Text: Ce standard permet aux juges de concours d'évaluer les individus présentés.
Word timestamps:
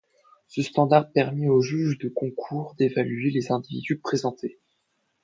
Ce 0.47 0.63
standard 0.63 1.11
permet 1.11 1.47
aux 1.47 1.61
juges 1.61 1.99
de 1.99 2.09
concours 2.09 2.73
d'évaluer 2.79 3.29
les 3.29 3.51
individus 3.51 3.99
présentés. 3.99 4.59